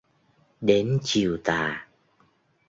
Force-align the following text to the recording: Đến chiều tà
Đến 0.61 0.97
chiều 1.03 1.37
tà 1.43 1.87